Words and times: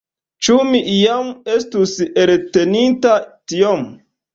Ĉu 0.47 0.55
mi 0.69 0.79
iam 0.93 1.29
estus 1.59 1.95
elteninta 2.25 3.17
tiom? 3.41 3.91